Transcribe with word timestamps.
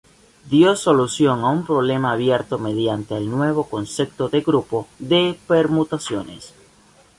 Dio 0.49 0.75
solución 0.75 1.43
a 1.43 1.49
un 1.49 1.63
problema 1.63 2.13
abierto 2.13 2.57
mediante 2.57 3.15
el 3.17 3.29
nuevo 3.29 3.69
concepto 3.69 4.29
de 4.29 4.41
grupo 4.41 4.87
de 4.97 5.37
permutaciones. 5.47 6.55